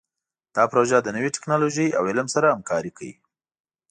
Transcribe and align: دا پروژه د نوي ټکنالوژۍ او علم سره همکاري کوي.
دا 0.55 0.63
پروژه 0.71 0.97
د 1.03 1.07
نوي 1.17 1.29
ټکنالوژۍ 1.35 1.87
او 1.97 2.03
علم 2.09 2.27
سره 2.35 2.53
همکاري 2.55 2.91
کوي. 2.97 3.13